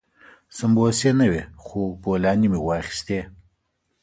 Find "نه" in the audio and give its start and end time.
1.19-1.25